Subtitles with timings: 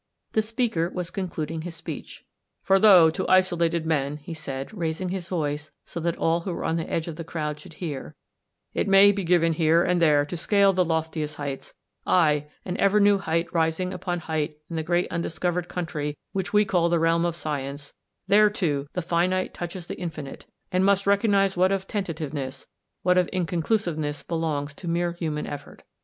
[0.31, 2.25] The speaker was concluding his speech."
[2.63, 6.65] For though to isolated men," he said, raising his voice so that all who were
[6.65, 8.15] on the edge of the crowd should hear,
[8.73, 11.75] "it may be given here and there to scale the loftiest heights—
[12.23, 16.65] aye, and ever new peaks rising upon peaks in the great undiscovered country which we
[16.65, 17.93] call the realm of science;
[18.25, 22.65] there, too, the finite touches the infinite, and must recog nise what of tentativeness,
[23.03, 25.83] what of inconclu siveness belongs to mere human effort.